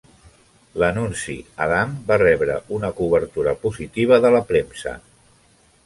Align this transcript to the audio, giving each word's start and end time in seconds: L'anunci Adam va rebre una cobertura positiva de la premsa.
L'anunci 0.83 1.35
Adam 1.65 1.93
va 2.09 2.19
rebre 2.23 2.57
una 2.79 2.91
cobertura 3.01 3.55
positiva 3.67 4.21
de 4.25 4.37
la 4.39 4.45
premsa. 4.55 4.97